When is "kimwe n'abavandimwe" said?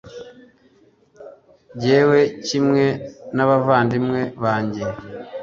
2.47-4.21